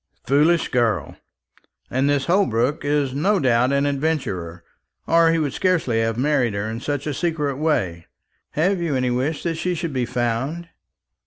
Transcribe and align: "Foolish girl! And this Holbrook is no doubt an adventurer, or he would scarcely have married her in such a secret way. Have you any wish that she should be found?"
"Foolish 0.25 0.69
girl! 0.69 1.15
And 1.91 2.09
this 2.09 2.25
Holbrook 2.25 2.83
is 2.83 3.13
no 3.13 3.37
doubt 3.37 3.71
an 3.71 3.85
adventurer, 3.85 4.63
or 5.05 5.31
he 5.31 5.37
would 5.37 5.53
scarcely 5.53 5.99
have 5.99 6.17
married 6.17 6.55
her 6.55 6.67
in 6.67 6.79
such 6.79 7.05
a 7.05 7.13
secret 7.13 7.57
way. 7.57 8.07
Have 8.53 8.81
you 8.81 8.95
any 8.95 9.11
wish 9.11 9.43
that 9.43 9.57
she 9.57 9.75
should 9.75 9.93
be 9.93 10.07
found?" 10.07 10.69